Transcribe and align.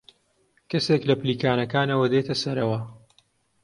کەسێک 0.69 1.01
لە 1.09 1.15
پلیکانەکانەوە 1.21 2.05
دێتە 2.13 2.35
سەرەوە. 2.41 2.79